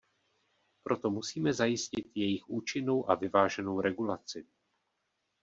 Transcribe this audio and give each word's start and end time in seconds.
Proto 0.83 1.09
musíme 1.09 1.53
zajistit 1.53 2.11
jejich 2.15 2.49
účinnou 2.49 3.09
a 3.11 3.15
vyváženou 3.15 3.81
regulaci. 3.81 4.47